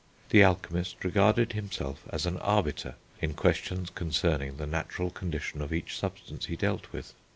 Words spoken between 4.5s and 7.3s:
the natural condition of each substance he dealt with.